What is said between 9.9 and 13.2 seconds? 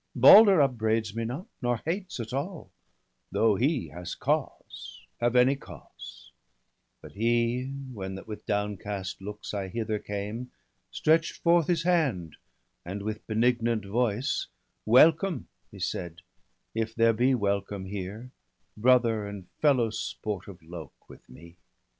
came, Stretch'd forth his hand, and